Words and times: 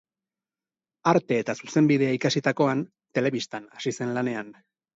Arte 1.11 1.37
eta 1.41 1.55
zuzenbidea 1.59 2.17
ikasitakoan, 2.19 2.83
telebistan 3.19 3.71
hasi 3.77 3.97
zen 4.01 4.19
lanean. 4.21 4.55